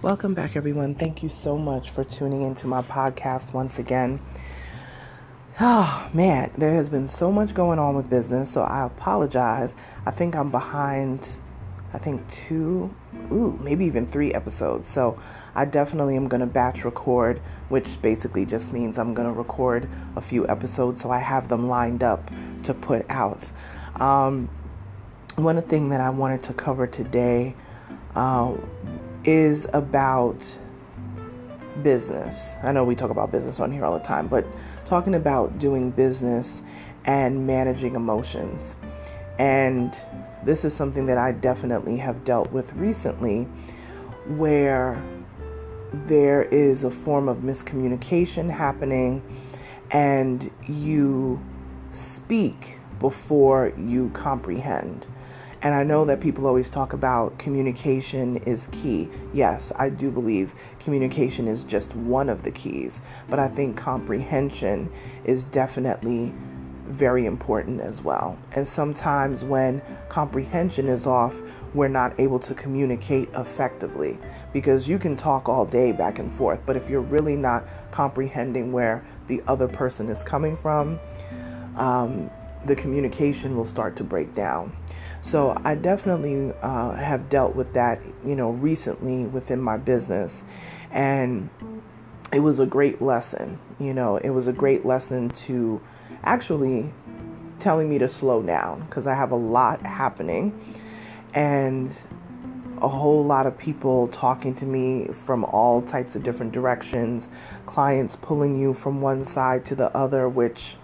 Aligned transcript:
Welcome 0.00 0.32
back, 0.32 0.54
everyone. 0.54 0.94
Thank 0.94 1.24
you 1.24 1.28
so 1.28 1.58
much 1.58 1.90
for 1.90 2.04
tuning 2.04 2.42
into 2.42 2.68
my 2.68 2.82
podcast 2.82 3.52
once 3.52 3.80
again. 3.80 4.20
Oh 5.58 6.08
man, 6.14 6.52
there 6.56 6.72
has 6.76 6.88
been 6.88 7.08
so 7.08 7.32
much 7.32 7.52
going 7.52 7.80
on 7.80 7.96
with 7.96 8.08
business, 8.08 8.52
so 8.52 8.62
I 8.62 8.86
apologize. 8.86 9.74
I 10.06 10.12
think 10.12 10.36
I'm 10.36 10.52
behind, 10.52 11.26
I 11.92 11.98
think 11.98 12.22
two, 12.30 12.94
ooh, 13.32 13.58
maybe 13.60 13.86
even 13.86 14.06
three 14.06 14.32
episodes. 14.32 14.88
So 14.88 15.20
I 15.56 15.64
definitely 15.64 16.14
am 16.14 16.28
going 16.28 16.42
to 16.42 16.46
batch 16.46 16.84
record, 16.84 17.40
which 17.68 18.00
basically 18.00 18.46
just 18.46 18.72
means 18.72 18.98
I'm 18.98 19.14
going 19.14 19.26
to 19.26 19.34
record 19.34 19.88
a 20.14 20.20
few 20.20 20.46
episodes 20.46 21.02
so 21.02 21.10
I 21.10 21.18
have 21.18 21.48
them 21.48 21.68
lined 21.68 22.04
up 22.04 22.30
to 22.62 22.72
put 22.72 23.04
out. 23.10 23.50
Um, 23.96 24.48
one 25.34 25.60
thing 25.62 25.88
that 25.88 26.00
I 26.00 26.10
wanted 26.10 26.44
to 26.44 26.52
cover 26.52 26.86
today. 26.86 27.56
Uh, 28.14 28.54
is 29.28 29.66
about 29.74 30.42
business. 31.82 32.54
I 32.62 32.72
know 32.72 32.82
we 32.82 32.94
talk 32.94 33.10
about 33.10 33.30
business 33.30 33.60
on 33.60 33.70
here 33.70 33.84
all 33.84 33.92
the 33.92 34.02
time, 34.02 34.26
but 34.26 34.46
talking 34.86 35.14
about 35.14 35.58
doing 35.58 35.90
business 35.90 36.62
and 37.04 37.46
managing 37.46 37.94
emotions. 37.94 38.74
And 39.38 39.94
this 40.46 40.64
is 40.64 40.72
something 40.72 41.04
that 41.06 41.18
I 41.18 41.32
definitely 41.32 41.98
have 41.98 42.24
dealt 42.24 42.50
with 42.52 42.72
recently 42.72 43.42
where 44.28 44.98
there 46.06 46.44
is 46.44 46.82
a 46.82 46.90
form 46.90 47.28
of 47.28 47.38
miscommunication 47.38 48.50
happening 48.50 49.22
and 49.90 50.50
you 50.66 51.38
speak 51.92 52.78
before 52.98 53.74
you 53.76 54.10
comprehend. 54.14 55.04
And 55.60 55.74
I 55.74 55.82
know 55.82 56.04
that 56.04 56.20
people 56.20 56.46
always 56.46 56.68
talk 56.68 56.92
about 56.92 57.38
communication 57.38 58.36
is 58.38 58.68
key. 58.70 59.08
Yes, 59.34 59.72
I 59.76 59.88
do 59.88 60.10
believe 60.10 60.52
communication 60.78 61.48
is 61.48 61.64
just 61.64 61.94
one 61.96 62.28
of 62.28 62.44
the 62.44 62.52
keys, 62.52 63.00
but 63.28 63.40
I 63.40 63.48
think 63.48 63.76
comprehension 63.76 64.90
is 65.24 65.46
definitely 65.46 66.32
very 66.86 67.26
important 67.26 67.80
as 67.80 68.02
well. 68.02 68.38
And 68.52 68.66
sometimes 68.66 69.44
when 69.44 69.82
comprehension 70.08 70.88
is 70.88 71.06
off, 71.06 71.34
we're 71.74 71.88
not 71.88 72.18
able 72.18 72.38
to 72.38 72.54
communicate 72.54 73.28
effectively 73.34 74.16
because 74.52 74.88
you 74.88 74.98
can 74.98 75.16
talk 75.16 75.48
all 75.48 75.66
day 75.66 75.92
back 75.92 76.18
and 76.18 76.32
forth, 76.32 76.60
but 76.64 76.76
if 76.76 76.88
you're 76.88 77.00
really 77.00 77.36
not 77.36 77.64
comprehending 77.90 78.72
where 78.72 79.04
the 79.26 79.42
other 79.46 79.68
person 79.68 80.08
is 80.08 80.22
coming 80.22 80.56
from, 80.56 80.98
um, 81.76 82.30
the 82.64 82.74
communication 82.74 83.56
will 83.56 83.66
start 83.66 83.96
to 83.96 84.04
break 84.04 84.34
down. 84.34 84.72
So 85.20 85.60
I 85.64 85.74
definitely 85.74 86.54
uh, 86.62 86.92
have 86.92 87.28
dealt 87.28 87.54
with 87.54 87.74
that, 87.74 88.00
you 88.24 88.34
know, 88.34 88.50
recently 88.50 89.24
within 89.24 89.60
my 89.60 89.76
business, 89.76 90.42
and 90.90 91.50
it 92.32 92.40
was 92.40 92.60
a 92.60 92.66
great 92.66 93.02
lesson. 93.02 93.58
You 93.78 93.92
know, 93.92 94.16
it 94.16 94.30
was 94.30 94.46
a 94.46 94.52
great 94.52 94.86
lesson 94.86 95.30
to 95.30 95.80
actually 96.22 96.92
telling 97.60 97.90
me 97.90 97.98
to 97.98 98.08
slow 98.08 98.42
down 98.42 98.84
because 98.84 99.06
I 99.06 99.14
have 99.14 99.30
a 99.30 99.36
lot 99.36 99.82
happening, 99.82 100.58
and 101.34 101.92
a 102.80 102.88
whole 102.88 103.24
lot 103.24 103.46
of 103.46 103.58
people 103.58 104.08
talking 104.08 104.54
to 104.54 104.64
me 104.64 105.08
from 105.26 105.44
all 105.44 105.82
types 105.82 106.14
of 106.14 106.22
different 106.22 106.52
directions, 106.52 107.28
clients 107.66 108.16
pulling 108.22 108.58
you 108.58 108.72
from 108.72 109.00
one 109.00 109.24
side 109.24 109.64
to 109.66 109.74
the 109.74 109.94
other, 109.96 110.28
which 110.28 110.76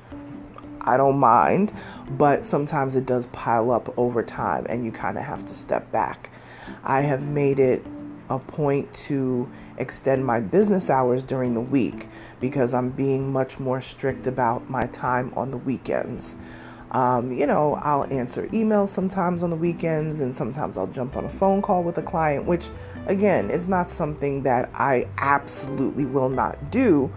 I 0.84 0.96
don't 0.96 1.18
mind, 1.18 1.72
but 2.10 2.46
sometimes 2.46 2.94
it 2.94 3.06
does 3.06 3.26
pile 3.26 3.70
up 3.70 3.96
over 3.98 4.22
time 4.22 4.66
and 4.68 4.84
you 4.84 4.92
kind 4.92 5.18
of 5.18 5.24
have 5.24 5.46
to 5.46 5.54
step 5.54 5.90
back. 5.90 6.30
I 6.82 7.02
have 7.02 7.22
made 7.22 7.58
it 7.58 7.84
a 8.30 8.38
point 8.38 8.92
to 8.94 9.48
extend 9.76 10.24
my 10.24 10.40
business 10.40 10.88
hours 10.88 11.22
during 11.22 11.54
the 11.54 11.60
week 11.60 12.08
because 12.40 12.72
I'm 12.72 12.90
being 12.90 13.32
much 13.32 13.58
more 13.58 13.80
strict 13.80 14.26
about 14.26 14.70
my 14.70 14.86
time 14.86 15.32
on 15.36 15.50
the 15.50 15.56
weekends. 15.56 16.36
Um, 16.90 17.32
you 17.32 17.46
know, 17.46 17.74
I'll 17.82 18.04
answer 18.12 18.46
emails 18.48 18.90
sometimes 18.90 19.42
on 19.42 19.50
the 19.50 19.56
weekends, 19.56 20.20
and 20.20 20.34
sometimes 20.34 20.78
I'll 20.78 20.86
jump 20.86 21.16
on 21.16 21.24
a 21.24 21.28
phone 21.28 21.60
call 21.60 21.82
with 21.82 21.98
a 21.98 22.02
client, 22.02 22.44
which 22.44 22.66
again 23.06 23.50
is 23.50 23.66
not 23.66 23.90
something 23.90 24.44
that 24.44 24.70
I 24.72 25.08
absolutely 25.18 26.04
will 26.04 26.28
not 26.28 26.70
do 26.70 27.12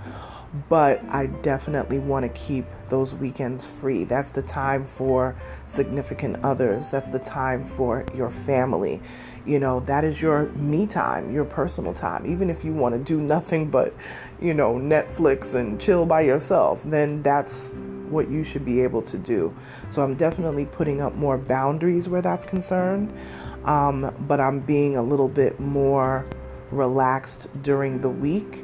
but 0.70 1.02
I 1.10 1.28
definitely 1.28 2.00
want 2.00 2.24
to 2.24 2.30
keep 2.30 2.66
those 2.90 3.14
weekends 3.14 3.66
free. 3.80 4.04
That's 4.04 4.30
the 4.30 4.42
time 4.42 4.88
for 4.88 5.36
significant 5.68 6.44
others, 6.44 6.86
that's 6.90 7.10
the 7.10 7.20
time 7.20 7.66
for 7.66 8.06
your 8.16 8.30
family. 8.30 9.02
You 9.46 9.60
know, 9.60 9.80
that 9.82 10.04
is 10.04 10.22
your 10.22 10.48
me 10.54 10.88
time, 10.88 11.34
your 11.34 11.46
personal 11.46 11.94
time. 11.94 12.30
Even 12.30 12.50
if 12.50 12.66
you 12.66 12.74
want 12.74 12.96
to 12.96 13.00
do 13.00 13.22
nothing 13.22 13.70
but, 13.70 13.94
you 14.42 14.54
know, 14.54 14.74
Netflix 14.76 15.54
and 15.54 15.80
chill 15.80 16.06
by 16.06 16.22
yourself, 16.22 16.82
then 16.84 17.22
that's 17.24 17.72
what 18.10 18.30
you 18.30 18.44
should 18.44 18.66
be 18.66 18.82
able 18.82 19.02
to 19.04 19.18
do. 19.18 19.56
So 19.90 20.02
I'm 20.02 20.16
definitely 20.16 20.66
putting 20.66 21.02
up 21.02 21.16
more 21.16 21.38
boundaries 21.38 22.10
where 22.10 22.22
that's 22.22 22.46
concerned. 22.46 23.18
Um, 23.64 24.14
but 24.28 24.40
I'm 24.40 24.60
being 24.60 24.98
a 24.98 25.02
little 25.02 25.28
bit 25.28 25.60
more 25.60 26.26
relaxed 26.72 27.48
during 27.64 28.02
the 28.02 28.10
week 28.10 28.64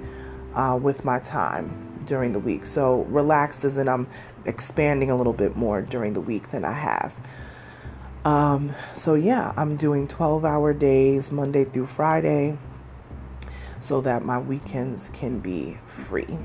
uh, 0.55 0.77
with 0.81 1.03
my 1.03 1.19
time 1.19 2.03
during 2.05 2.33
the 2.33 2.39
week. 2.39 2.65
So 2.65 3.03
relaxed 3.03 3.63
as 3.63 3.77
in 3.77 3.87
I'm 3.87 4.07
expanding 4.45 5.09
a 5.09 5.15
little 5.15 5.33
bit 5.33 5.55
more 5.55 5.81
during 5.81 6.13
the 6.13 6.21
week 6.21 6.51
than 6.51 6.65
I 6.65 6.73
have. 6.73 7.13
Um, 8.25 8.73
so 8.95 9.15
yeah, 9.15 9.53
I'm 9.57 9.75
doing 9.75 10.07
12 10.07 10.45
hour 10.45 10.73
days 10.73 11.31
Monday 11.31 11.65
through 11.65 11.87
Friday 11.87 12.57
so 13.81 13.99
that 14.01 14.23
my 14.23 14.39
weekends 14.39 15.09
can 15.13 15.39
be 15.39 15.77
free. 16.07 16.37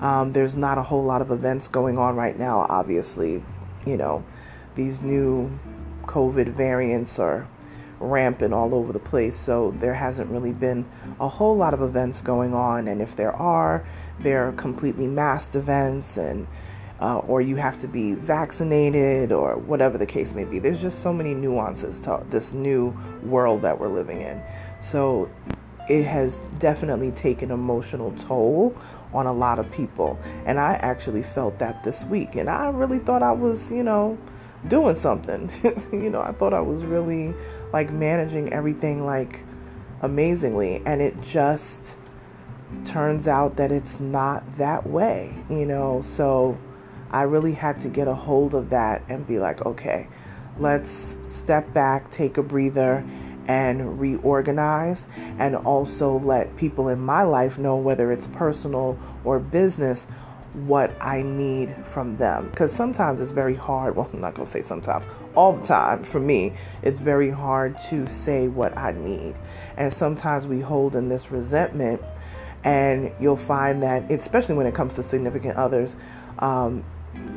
Um, 0.00 0.32
there's 0.32 0.54
not 0.54 0.78
a 0.78 0.82
whole 0.82 1.04
lot 1.04 1.22
of 1.22 1.30
events 1.30 1.66
going 1.66 1.98
on 1.98 2.14
right 2.14 2.38
now, 2.38 2.66
obviously. 2.68 3.42
You 3.86 3.96
know, 3.96 4.24
these 4.74 5.00
new 5.00 5.58
COVID 6.04 6.48
variants 6.48 7.18
are 7.18 7.48
rampant 8.00 8.54
all 8.54 8.74
over 8.74 8.92
the 8.92 8.98
place. 8.98 9.38
So 9.38 9.74
there 9.78 9.94
hasn't 9.94 10.30
really 10.30 10.52
been 10.52 10.86
a 11.20 11.28
whole 11.28 11.56
lot 11.56 11.74
of 11.74 11.82
events 11.82 12.20
going 12.20 12.54
on. 12.54 12.88
And 12.88 13.00
if 13.00 13.16
there 13.16 13.32
are, 13.32 13.84
they're 14.20 14.52
completely 14.52 15.06
masked 15.06 15.54
events 15.54 16.16
and 16.16 16.46
uh, 17.00 17.18
or 17.18 17.40
you 17.40 17.56
have 17.56 17.80
to 17.80 17.86
be 17.86 18.12
vaccinated 18.12 19.30
or 19.30 19.56
whatever 19.56 19.98
the 19.98 20.06
case 20.06 20.32
may 20.32 20.44
be. 20.44 20.58
There's 20.58 20.80
just 20.80 21.02
so 21.02 21.12
many 21.12 21.32
nuances 21.32 22.00
to 22.00 22.24
this 22.28 22.52
new 22.52 22.96
world 23.22 23.62
that 23.62 23.78
we're 23.78 23.88
living 23.88 24.20
in. 24.20 24.42
So 24.80 25.30
it 25.88 26.04
has 26.04 26.40
definitely 26.58 27.12
taken 27.12 27.50
emotional 27.50 28.12
toll 28.26 28.76
on 29.14 29.26
a 29.26 29.32
lot 29.32 29.58
of 29.58 29.70
people. 29.70 30.18
And 30.44 30.58
I 30.58 30.74
actually 30.74 31.22
felt 31.22 31.58
that 31.60 31.84
this 31.84 32.02
week. 32.04 32.34
And 32.34 32.50
I 32.50 32.68
really 32.68 32.98
thought 32.98 33.22
I 33.22 33.32
was, 33.32 33.70
you 33.70 33.82
know, 33.82 34.18
doing 34.66 34.94
something. 34.94 35.50
you 35.92 36.10
know, 36.10 36.20
I 36.20 36.32
thought 36.32 36.52
I 36.52 36.60
was 36.60 36.84
really 36.84 37.34
like 37.72 37.90
managing 37.90 38.52
everything 38.52 39.04
like 39.04 39.44
amazingly 40.00 40.82
and 40.86 41.00
it 41.00 41.20
just 41.22 41.80
turns 42.84 43.26
out 43.26 43.56
that 43.56 43.72
it's 43.72 44.00
not 44.00 44.58
that 44.58 44.86
way, 44.86 45.34
you 45.48 45.64
know. 45.64 46.02
So 46.02 46.58
I 47.10 47.22
really 47.22 47.54
had 47.54 47.80
to 47.82 47.88
get 47.88 48.08
a 48.08 48.14
hold 48.14 48.54
of 48.54 48.70
that 48.70 49.02
and 49.08 49.26
be 49.26 49.38
like, 49.38 49.64
okay, 49.64 50.08
let's 50.58 50.90
step 51.30 51.72
back, 51.72 52.10
take 52.10 52.36
a 52.36 52.42
breather 52.42 53.04
and 53.46 53.98
reorganize 53.98 55.06
and 55.38 55.56
also 55.56 56.18
let 56.18 56.54
people 56.56 56.88
in 56.88 57.00
my 57.00 57.22
life 57.22 57.56
know 57.56 57.76
whether 57.76 58.12
it's 58.12 58.26
personal 58.26 58.98
or 59.24 59.38
business 59.38 60.06
what 60.66 60.90
I 61.00 61.22
need 61.22 61.74
from 61.92 62.16
them. 62.16 62.48
Because 62.50 62.72
sometimes 62.72 63.20
it's 63.20 63.32
very 63.32 63.54
hard. 63.54 63.96
Well, 63.96 64.08
I'm 64.12 64.20
not 64.20 64.34
going 64.34 64.46
to 64.46 64.52
say 64.52 64.62
sometimes, 64.62 65.04
all 65.34 65.52
the 65.52 65.66
time 65.66 66.04
for 66.04 66.20
me, 66.20 66.54
it's 66.82 67.00
very 67.00 67.30
hard 67.30 67.76
to 67.90 68.06
say 68.06 68.48
what 68.48 68.76
I 68.76 68.92
need. 68.92 69.34
And 69.76 69.92
sometimes 69.92 70.46
we 70.46 70.60
hold 70.60 70.96
in 70.96 71.08
this 71.08 71.30
resentment, 71.30 72.02
and 72.64 73.12
you'll 73.20 73.36
find 73.36 73.82
that, 73.82 74.10
especially 74.10 74.56
when 74.56 74.66
it 74.66 74.74
comes 74.74 74.94
to 74.96 75.02
significant 75.02 75.56
others, 75.56 75.94
um, 76.40 76.84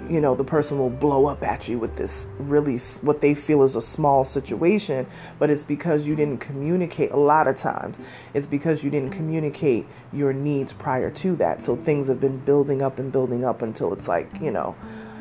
you 0.10 0.20
know, 0.20 0.36
the 0.36 0.44
person 0.44 0.78
will 0.78 0.90
blow 0.90 1.26
up 1.28 1.42
at 1.42 1.70
you 1.70 1.80
with 1.80 1.96
this 1.96 2.28
really 2.38 2.78
what 3.02 3.22
they 3.22 3.34
feel 3.34 3.64
is 3.64 3.76
a 3.78 3.82
small 3.82 4.26
situation, 4.26 5.08
but 5.40 5.50
it's 5.50 5.64
because 5.64 6.06
you 6.06 6.16
didn't 6.16 6.40
communicate 6.40 7.12
a 7.12 7.18
lot 7.18 7.48
of 7.48 7.56
times. 7.56 7.98
It's 8.34 8.46
because 8.46 8.84
you 8.84 8.90
didn't 8.90 9.12
communicate 9.12 9.88
your 10.12 10.34
needs 10.34 10.74
prior 10.74 11.10
to 11.12 11.36
that. 11.38 11.64
So 11.64 11.78
things 11.78 12.08
have 12.08 12.20
been 12.20 12.40
building 12.40 12.82
up 12.82 13.00
and 13.00 13.10
building 13.10 13.46
up 13.46 13.62
until 13.62 13.94
it's 13.94 14.08
like, 14.08 14.30
you 14.42 14.52
know, 14.52 14.76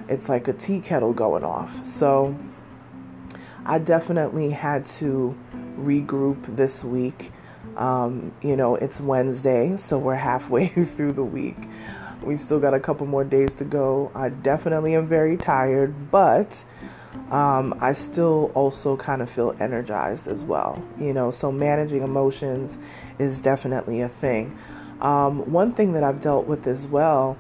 it's 0.09 0.29
like 0.29 0.49
a 0.49 0.53
tea 0.53 0.81
kettle 0.81 1.13
going 1.13 1.45
off. 1.45 1.71
So 1.87 2.37
I 3.65 3.79
definitely 3.79 4.51
had 4.51 4.87
to 4.99 5.37
regroup 5.79 6.57
this 6.57 6.83
week. 6.83 7.31
Um, 7.77 8.33
you 8.43 8.57
know, 8.57 8.75
it's 8.75 9.01
Wednesday, 9.01 9.77
so 9.77 9.99
we're 9.99 10.17
halfway 10.17 10.69
through 10.97 11.13
the 11.13 11.23
week. 11.25 11.57
We 12.23 12.37
still 12.37 12.61
got 12.61 12.75
a 12.75 12.81
couple 12.81 13.07
more 13.07 13.25
days 13.25 13.55
to 13.57 13.65
go. 13.65 14.11
I 14.15 14.29
definitely 14.29 14.95
am 14.95 15.07
very 15.07 15.37
tired, 15.37 16.11
but 16.11 16.53
um, 17.31 17.77
I 17.81 17.93
still 17.93 18.51
also 18.55 18.97
kind 18.97 19.23
of 19.23 19.31
feel 19.31 19.57
energized 19.61 20.29
as 20.29 20.45
well. 20.45 20.83
You 20.99 21.13
know, 21.13 21.31
so 21.31 21.51
managing 21.51 22.03
emotions 22.03 22.79
is 23.19 23.39
definitely 23.39 24.01
a 24.01 24.09
thing. 24.09 24.59
Um, 25.01 25.51
one 25.51 25.73
thing 25.73 25.93
that 25.95 26.05
I've 26.05 26.21
dealt 26.21 26.47
with 26.47 26.67
as 26.67 26.87
well 26.87 27.39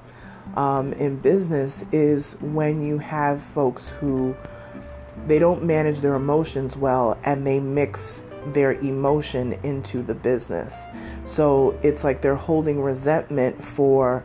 um, 0.56 0.92
in 0.94 1.16
business 1.16 1.84
is 1.92 2.32
when 2.40 2.84
you 2.84 2.98
have 2.98 3.42
folks 3.42 3.88
who 4.00 4.34
they 5.26 5.38
don't 5.38 5.62
manage 5.64 6.00
their 6.00 6.14
emotions 6.14 6.76
well 6.76 7.18
and 7.22 7.46
they 7.46 7.60
mix 7.60 8.22
their 8.46 8.72
emotion 8.72 9.52
into 9.62 10.02
the 10.02 10.14
business. 10.14 10.74
So 11.24 11.78
it's 11.82 12.02
like 12.02 12.22
they're 12.22 12.34
holding 12.34 12.80
resentment 12.80 13.62
for 13.62 14.24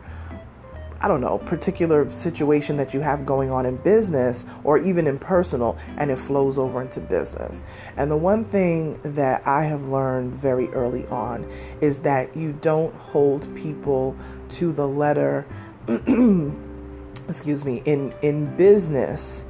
I 1.06 1.08
don't 1.08 1.20
know, 1.20 1.38
particular 1.38 2.12
situation 2.16 2.78
that 2.78 2.92
you 2.92 2.98
have 2.98 3.24
going 3.24 3.48
on 3.48 3.64
in 3.64 3.76
business 3.76 4.44
or 4.64 4.76
even 4.78 5.06
in 5.06 5.20
personal, 5.20 5.78
and 5.98 6.10
it 6.10 6.18
flows 6.18 6.58
over 6.58 6.82
into 6.82 6.98
business. 6.98 7.62
And 7.96 8.10
the 8.10 8.16
one 8.16 8.44
thing 8.44 8.98
that 9.04 9.46
I 9.46 9.66
have 9.66 9.84
learned 9.84 10.32
very 10.32 10.66
early 10.70 11.06
on 11.06 11.48
is 11.80 12.00
that 12.00 12.36
you 12.36 12.58
don't 12.60 12.92
hold 12.96 13.54
people 13.54 14.16
to 14.58 14.72
the 14.72 14.88
letter, 14.88 15.46
excuse 17.28 17.64
me, 17.64 17.82
in, 17.84 18.12
in 18.20 18.56
business 18.56 19.45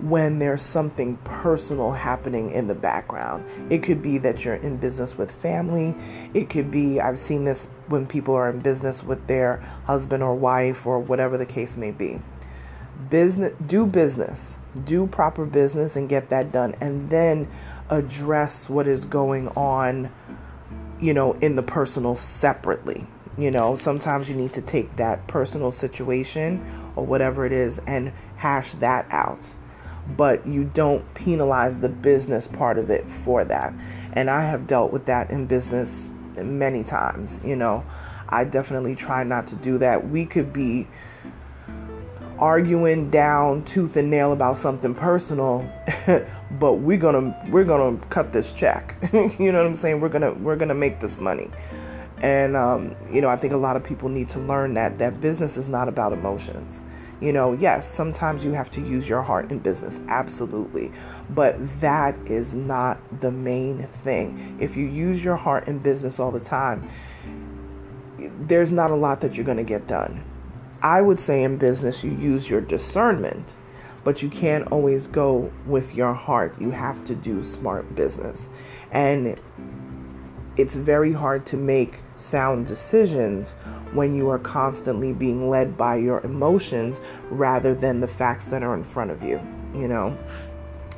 when 0.00 0.38
there's 0.38 0.62
something 0.62 1.16
personal 1.24 1.92
happening 1.92 2.50
in 2.50 2.66
the 2.66 2.74
background. 2.74 3.44
It 3.70 3.82
could 3.82 4.02
be 4.02 4.18
that 4.18 4.44
you're 4.44 4.54
in 4.54 4.76
business 4.76 5.16
with 5.16 5.30
family. 5.30 5.94
It 6.34 6.50
could 6.50 6.70
be, 6.70 7.00
I've 7.00 7.18
seen 7.18 7.44
this 7.44 7.68
when 7.88 8.06
people 8.06 8.34
are 8.34 8.50
in 8.50 8.58
business 8.58 9.02
with 9.02 9.26
their 9.26 9.56
husband 9.84 10.22
or 10.22 10.34
wife 10.34 10.86
or 10.86 10.98
whatever 10.98 11.38
the 11.38 11.46
case 11.46 11.76
may 11.76 11.92
be. 11.92 12.20
Business, 13.08 13.54
do 13.64 13.86
business, 13.86 14.54
do 14.84 15.06
proper 15.06 15.46
business 15.46 15.96
and 15.96 16.08
get 16.08 16.28
that 16.28 16.52
done, 16.52 16.74
and 16.80 17.08
then 17.08 17.48
address 17.88 18.68
what 18.68 18.86
is 18.86 19.04
going 19.04 19.48
on, 19.48 20.12
you 21.00 21.14
know, 21.14 21.32
in 21.34 21.56
the 21.56 21.62
personal 21.62 22.16
separately. 22.16 23.06
You 23.38 23.50
know, 23.50 23.76
sometimes 23.76 24.28
you 24.28 24.34
need 24.34 24.54
to 24.54 24.62
take 24.62 24.96
that 24.96 25.26
personal 25.26 25.70
situation 25.70 26.64
or 26.96 27.04
whatever 27.04 27.44
it 27.44 27.52
is 27.52 27.78
and 27.86 28.12
hash 28.36 28.72
that 28.72 29.06
out 29.10 29.54
but 30.16 30.46
you 30.46 30.64
don't 30.64 31.14
penalize 31.14 31.78
the 31.78 31.88
business 31.88 32.46
part 32.46 32.78
of 32.78 32.90
it 32.90 33.04
for 33.24 33.44
that. 33.44 33.72
And 34.12 34.30
I 34.30 34.42
have 34.42 34.66
dealt 34.66 34.92
with 34.92 35.06
that 35.06 35.30
in 35.30 35.46
business 35.46 36.08
many 36.36 36.84
times, 36.84 37.38
you 37.44 37.56
know. 37.56 37.84
I 38.28 38.44
definitely 38.44 38.96
try 38.96 39.24
not 39.24 39.46
to 39.48 39.54
do 39.56 39.78
that. 39.78 40.08
We 40.08 40.26
could 40.26 40.52
be 40.52 40.86
arguing 42.38 43.10
down 43.10 43.64
tooth 43.64 43.96
and 43.96 44.10
nail 44.10 44.32
about 44.32 44.58
something 44.58 44.94
personal, 44.94 45.70
but 46.52 46.74
we're 46.74 46.98
going 46.98 47.32
to 47.32 47.50
we're 47.50 47.64
going 47.64 47.98
to 47.98 48.06
cut 48.08 48.32
this 48.32 48.52
check. 48.52 48.94
you 49.12 49.52
know 49.52 49.58
what 49.58 49.66
I'm 49.66 49.76
saying? 49.76 50.00
We're 50.00 50.08
going 50.08 50.22
to 50.22 50.32
we're 50.32 50.56
going 50.56 50.68
to 50.68 50.74
make 50.74 51.00
this 51.00 51.20
money. 51.20 51.50
And 52.18 52.56
um, 52.56 52.96
you 53.12 53.20
know, 53.20 53.28
I 53.28 53.36
think 53.36 53.52
a 53.52 53.58
lot 53.58 53.76
of 53.76 53.84
people 53.84 54.08
need 54.08 54.28
to 54.30 54.38
learn 54.38 54.74
that 54.74 54.98
that 54.98 55.20
business 55.20 55.56
is 55.56 55.68
not 55.68 55.88
about 55.88 56.12
emotions. 56.12 56.80
You 57.20 57.32
know, 57.32 57.54
yes, 57.54 57.90
sometimes 57.90 58.44
you 58.44 58.52
have 58.52 58.70
to 58.70 58.80
use 58.80 59.08
your 59.08 59.22
heart 59.22 59.50
in 59.50 59.60
business, 59.60 59.98
absolutely. 60.08 60.92
But 61.30 61.56
that 61.80 62.14
is 62.26 62.52
not 62.52 62.98
the 63.20 63.30
main 63.30 63.88
thing. 64.04 64.58
If 64.60 64.76
you 64.76 64.86
use 64.86 65.24
your 65.24 65.36
heart 65.36 65.66
in 65.66 65.78
business 65.78 66.18
all 66.18 66.30
the 66.30 66.40
time, 66.40 66.90
there's 68.18 68.70
not 68.70 68.90
a 68.90 68.94
lot 68.94 69.20
that 69.22 69.34
you're 69.34 69.46
going 69.46 69.56
to 69.56 69.64
get 69.64 69.86
done. 69.86 70.24
I 70.82 71.00
would 71.00 71.18
say 71.18 71.42
in 71.42 71.56
business, 71.56 72.04
you 72.04 72.10
use 72.10 72.50
your 72.50 72.60
discernment, 72.60 73.54
but 74.04 74.22
you 74.22 74.28
can't 74.28 74.70
always 74.70 75.06
go 75.06 75.50
with 75.66 75.94
your 75.94 76.12
heart. 76.12 76.54
You 76.60 76.70
have 76.72 77.04
to 77.06 77.14
do 77.14 77.42
smart 77.42 77.94
business. 77.94 78.48
And 78.92 79.40
it's 80.56 80.74
very 80.74 81.12
hard 81.12 81.46
to 81.46 81.56
make 81.56 82.00
sound 82.16 82.66
decisions 82.66 83.52
when 83.92 84.14
you 84.14 84.28
are 84.28 84.38
constantly 84.38 85.12
being 85.12 85.48
led 85.48 85.76
by 85.76 85.96
your 85.96 86.20
emotions 86.20 87.00
rather 87.30 87.74
than 87.74 88.00
the 88.00 88.08
facts 88.08 88.46
that 88.46 88.62
are 88.62 88.74
in 88.74 88.84
front 88.84 89.10
of 89.10 89.22
you, 89.22 89.40
you 89.74 89.88
know? 89.88 90.16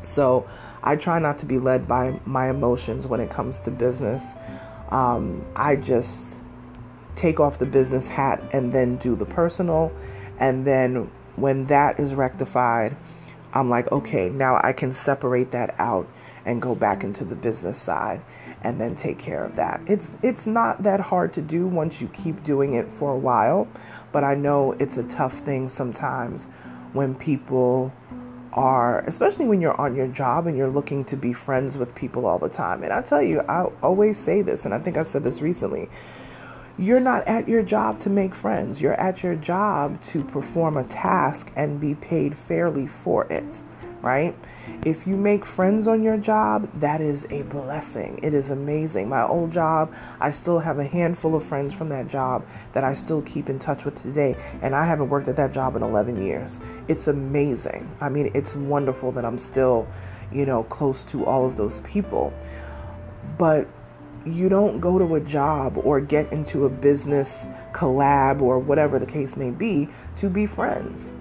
So 0.02 0.48
I 0.82 0.96
try 0.96 1.18
not 1.18 1.38
to 1.40 1.46
be 1.46 1.58
led 1.58 1.86
by 1.86 2.20
my 2.24 2.50
emotions 2.50 3.06
when 3.06 3.20
it 3.20 3.30
comes 3.30 3.60
to 3.60 3.70
business. 3.70 4.22
Um, 4.90 5.44
I 5.54 5.76
just 5.76 6.36
take 7.16 7.40
off 7.40 7.58
the 7.58 7.66
business 7.66 8.06
hat 8.06 8.42
and 8.52 8.72
then 8.72 8.96
do 8.96 9.16
the 9.16 9.26
personal. 9.26 9.92
And 10.38 10.66
then 10.66 11.10
when 11.36 11.66
that 11.66 11.98
is 11.98 12.14
rectified, 12.14 12.96
I'm 13.52 13.68
like, 13.68 13.90
okay, 13.90 14.28
now 14.28 14.60
I 14.62 14.72
can 14.72 14.94
separate 14.94 15.50
that 15.50 15.74
out 15.78 16.08
and 16.48 16.62
go 16.62 16.74
back 16.74 17.04
into 17.04 17.26
the 17.26 17.34
business 17.34 17.80
side 17.80 18.22
and 18.62 18.80
then 18.80 18.96
take 18.96 19.18
care 19.18 19.44
of 19.44 19.54
that. 19.56 19.80
It's 19.86 20.10
it's 20.22 20.46
not 20.46 20.82
that 20.82 20.98
hard 20.98 21.34
to 21.34 21.42
do 21.42 21.66
once 21.66 22.00
you 22.00 22.08
keep 22.08 22.42
doing 22.42 22.72
it 22.72 22.88
for 22.98 23.12
a 23.12 23.18
while, 23.18 23.68
but 24.12 24.24
I 24.24 24.34
know 24.34 24.72
it's 24.72 24.96
a 24.96 25.02
tough 25.04 25.38
thing 25.40 25.68
sometimes 25.68 26.44
when 26.94 27.14
people 27.14 27.92
are 28.54 29.00
especially 29.00 29.44
when 29.44 29.60
you're 29.60 29.78
on 29.78 29.94
your 29.94 30.08
job 30.08 30.46
and 30.46 30.56
you're 30.56 30.70
looking 30.70 31.04
to 31.04 31.16
be 31.16 31.34
friends 31.34 31.76
with 31.76 31.94
people 31.94 32.24
all 32.24 32.38
the 32.38 32.48
time. 32.48 32.82
And 32.82 32.94
I 32.94 33.02
tell 33.02 33.22
you, 33.22 33.40
I 33.40 33.66
always 33.82 34.16
say 34.16 34.40
this 34.40 34.64
and 34.64 34.72
I 34.72 34.78
think 34.78 34.96
I 34.96 35.02
said 35.02 35.24
this 35.24 35.42
recently. 35.42 35.90
You're 36.78 37.00
not 37.00 37.26
at 37.28 37.46
your 37.46 37.62
job 37.62 38.00
to 38.00 38.08
make 38.08 38.34
friends. 38.34 38.80
You're 38.80 38.94
at 38.94 39.22
your 39.22 39.34
job 39.34 40.00
to 40.12 40.24
perform 40.24 40.78
a 40.78 40.84
task 40.84 41.52
and 41.56 41.78
be 41.78 41.94
paid 41.94 42.38
fairly 42.38 42.86
for 42.86 43.24
it 43.24 43.62
right? 44.02 44.36
If 44.84 45.06
you 45.06 45.16
make 45.16 45.44
friends 45.44 45.88
on 45.88 46.02
your 46.02 46.16
job, 46.16 46.68
that 46.80 47.00
is 47.00 47.26
a 47.30 47.42
blessing. 47.42 48.20
It 48.22 48.34
is 48.34 48.50
amazing. 48.50 49.08
My 49.08 49.22
old 49.22 49.52
job, 49.52 49.92
I 50.20 50.30
still 50.30 50.60
have 50.60 50.78
a 50.78 50.84
handful 50.84 51.34
of 51.34 51.44
friends 51.44 51.74
from 51.74 51.88
that 51.88 52.08
job 52.08 52.46
that 52.74 52.84
I 52.84 52.94
still 52.94 53.22
keep 53.22 53.48
in 53.48 53.58
touch 53.58 53.84
with 53.84 54.00
today, 54.02 54.36
and 54.62 54.74
I 54.74 54.86
haven't 54.86 55.08
worked 55.08 55.28
at 55.28 55.36
that 55.36 55.52
job 55.52 55.76
in 55.76 55.82
11 55.82 56.24
years. 56.24 56.58
It's 56.86 57.08
amazing. 57.08 57.90
I 58.00 58.08
mean, 58.08 58.30
it's 58.34 58.54
wonderful 58.54 59.12
that 59.12 59.24
I'm 59.24 59.38
still, 59.38 59.88
you 60.32 60.46
know, 60.46 60.62
close 60.64 61.04
to 61.04 61.24
all 61.26 61.46
of 61.46 61.56
those 61.56 61.80
people. 61.80 62.32
But 63.36 63.68
you 64.24 64.48
don't 64.48 64.80
go 64.80 64.98
to 64.98 65.14
a 65.14 65.20
job 65.20 65.78
or 65.78 66.00
get 66.00 66.30
into 66.32 66.66
a 66.66 66.68
business 66.68 67.46
collab 67.72 68.40
or 68.40 68.58
whatever 68.58 68.98
the 68.98 69.06
case 69.06 69.36
may 69.36 69.50
be 69.50 69.88
to 70.16 70.28
be 70.28 70.46
friends 70.46 71.12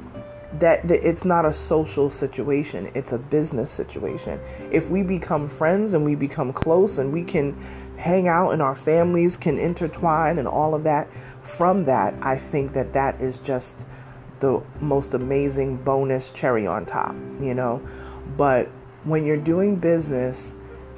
that, 0.54 0.88
that 0.88 1.08
it's 1.08 1.26
not 1.26 1.46
a 1.46 1.54
social 1.54 2.10
situation, 2.10 2.92
it's 2.96 3.12
a 3.12 3.18
business 3.18 3.70
situation. 3.70 4.40
If 4.72 4.90
we 4.90 5.04
become 5.04 5.50
friends 5.50 5.94
and 5.94 6.06
we 6.06 6.16
become 6.16 6.54
close 6.54 6.98
and 6.98 7.12
we 7.12 7.24
can 7.24 7.60
hang 7.98 8.28
out 8.28 8.52
and 8.52 8.62
our 8.62 8.76
families 8.76 9.36
can 9.36 9.58
intertwine 9.58 10.40
and 10.40 10.48
all 10.48 10.74
of 10.74 10.84
that, 10.84 11.10
from 11.42 11.86
that, 11.86 12.14
I 12.22 12.38
think 12.38 12.74
that 12.74 12.94
that 12.94 13.20
is 13.22 13.40
just 13.40 13.76
the 14.40 14.62
most 14.80 15.14
amazing 15.14 15.78
bonus 15.78 16.32
cherry 16.32 16.68
on 16.68 16.86
top, 16.86 17.16
you 17.42 17.54
know. 17.54 17.82
But 18.38 18.68
when 19.04 19.26
you're 19.26 19.38
doing 19.38 19.78
business, 19.78 20.54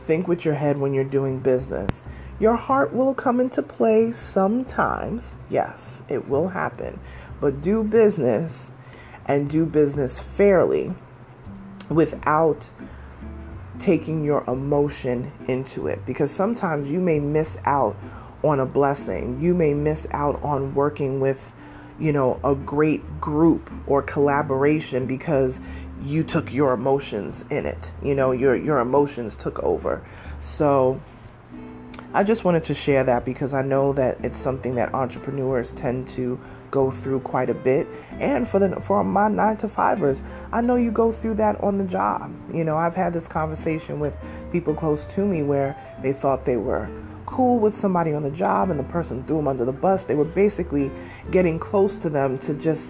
think 0.05 0.27
with 0.27 0.43
your 0.43 0.55
head 0.55 0.77
when 0.77 0.93
you're 0.93 1.03
doing 1.03 1.39
business. 1.39 2.01
Your 2.39 2.55
heart 2.55 2.93
will 2.93 3.13
come 3.13 3.39
into 3.39 3.61
play 3.61 4.11
sometimes. 4.11 5.33
Yes, 5.49 6.01
it 6.07 6.27
will 6.27 6.49
happen. 6.49 6.99
But 7.41 7.61
do 7.61 7.83
business 7.83 8.71
and 9.29 9.47
do 9.47 9.63
business 9.65 10.19
fairly 10.19 10.93
without 11.87 12.69
taking 13.79 14.25
your 14.25 14.43
emotion 14.49 15.31
into 15.47 15.87
it 15.87 16.05
because 16.05 16.31
sometimes 16.31 16.89
you 16.89 16.99
may 16.99 17.19
miss 17.19 17.55
out 17.63 17.95
on 18.43 18.59
a 18.59 18.65
blessing. 18.65 19.39
You 19.39 19.53
may 19.53 19.73
miss 19.73 20.07
out 20.11 20.41
on 20.43 20.73
working 20.73 21.19
with, 21.19 21.39
you 21.99 22.11
know, 22.11 22.39
a 22.43 22.55
great 22.55 23.21
group 23.21 23.71
or 23.85 24.01
collaboration 24.01 25.05
because 25.05 25.59
you 26.03 26.23
took 26.23 26.51
your 26.51 26.73
emotions 26.73 27.45
in 27.51 27.65
it. 27.65 27.91
You 28.01 28.15
know, 28.15 28.31
your 28.31 28.55
your 28.55 28.79
emotions 28.79 29.35
took 29.35 29.59
over. 29.59 30.01
So 30.41 31.01
I 32.11 32.23
just 32.23 32.43
wanted 32.43 32.63
to 32.63 32.73
share 32.73 33.03
that 33.03 33.23
because 33.23 33.53
I 33.53 33.61
know 33.61 33.93
that 33.93 34.17
it's 34.25 34.39
something 34.39 34.73
that 34.75 34.95
entrepreneurs 34.95 35.71
tend 35.73 36.07
to 36.09 36.39
go 36.71 36.89
through 36.89 37.19
quite 37.19 37.51
a 37.51 37.53
bit. 37.53 37.87
And 38.19 38.47
for 38.47 38.57
the 38.57 38.81
for 38.81 39.03
my 39.03 39.27
nine 39.27 39.57
to 39.57 39.67
fivers, 39.67 40.23
I 40.51 40.61
know 40.61 40.75
you 40.75 40.89
go 40.89 41.11
through 41.11 41.35
that 41.35 41.61
on 41.61 41.77
the 41.77 41.83
job. 41.83 42.33
You 42.51 42.63
know, 42.63 42.77
I've 42.77 42.95
had 42.95 43.13
this 43.13 43.27
conversation 43.27 43.99
with 43.99 44.15
people 44.51 44.73
close 44.73 45.05
to 45.13 45.23
me 45.23 45.43
where 45.43 45.77
they 46.01 46.13
thought 46.13 46.45
they 46.45 46.57
were 46.57 46.89
cool 47.27 47.59
with 47.59 47.79
somebody 47.79 48.11
on 48.11 48.23
the 48.23 48.31
job 48.31 48.71
and 48.71 48.79
the 48.79 48.83
person 48.85 49.23
threw 49.25 49.35
them 49.37 49.47
under 49.47 49.63
the 49.63 49.71
bus. 49.71 50.03
They 50.05 50.15
were 50.15 50.25
basically 50.25 50.89
getting 51.29 51.59
close 51.59 51.95
to 51.97 52.09
them 52.09 52.39
to 52.39 52.55
just 52.55 52.87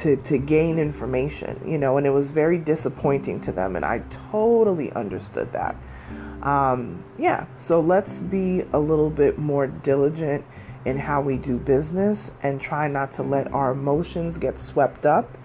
to 0.00 0.16
to 0.16 0.36
gain 0.36 0.80
information, 0.80 1.60
you 1.64 1.78
know, 1.78 1.96
and 1.96 2.08
it 2.08 2.10
was 2.10 2.30
very 2.30 2.58
disappointing 2.58 3.40
to 3.42 3.52
them 3.52 3.76
and 3.76 3.84
I 3.84 4.02
totally 4.32 4.90
understood 4.94 5.52
that. 5.52 5.76
Um, 6.42 7.04
yeah, 7.18 7.46
so 7.58 7.80
let's 7.80 8.14
be 8.18 8.64
a 8.72 8.78
little 8.78 9.10
bit 9.10 9.38
more 9.38 9.66
diligent 9.66 10.44
in 10.84 10.98
how 10.98 11.20
we 11.20 11.36
do 11.36 11.56
business 11.56 12.32
and 12.42 12.60
try 12.60 12.88
not 12.88 13.12
to 13.14 13.22
let 13.22 13.52
our 13.52 13.70
emotions 13.70 14.38
get 14.38 14.58
swept 14.58 15.06
up. 15.06 15.38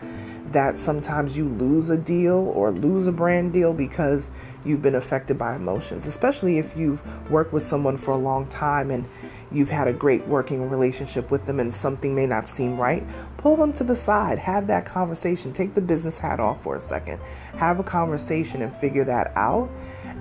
That 0.52 0.78
sometimes 0.78 1.36
you 1.36 1.48
lose 1.48 1.90
a 1.90 1.98
deal 1.98 2.36
or 2.56 2.72
lose 2.72 3.06
a 3.06 3.12
brand 3.12 3.54
deal 3.54 3.74
because 3.74 4.30
you've 4.68 4.82
been 4.82 4.96
affected 4.96 5.38
by 5.38 5.56
emotions, 5.56 6.06
especially 6.06 6.58
if 6.58 6.76
you've 6.76 7.02
worked 7.30 7.54
with 7.54 7.66
someone 7.66 7.98
for 7.98 8.12
a 8.12 8.18
long 8.18 8.48
time 8.48 8.92
and 8.92 9.06
you've 9.52 9.70
had 9.70 9.88
a 9.88 9.94
great 9.94 10.28
working 10.28 10.70
relationship 10.70 11.32
with 11.32 11.46
them 11.46 11.60
and 11.60 11.74
something 11.74 12.14
may 12.14 12.26
not 12.26 12.48
seem 12.48 12.78
right. 12.78 13.04
Pull 13.38 13.56
them 13.56 13.72
to 13.74 13.84
the 13.84 13.96
side, 13.96 14.38
have 14.38 14.68
that 14.68 14.86
conversation, 14.86 15.54
take 15.54 15.74
the 15.74 15.82
business 15.82 16.18
hat 16.18 16.40
off 16.40 16.62
for 16.64 16.76
a 16.76 16.80
second, 16.80 17.20
have 17.56 17.80
a 17.80 17.84
conversation 17.84 18.62
and 18.62 18.76
figure 18.78 19.06
that 19.06 19.32
out 19.36 19.70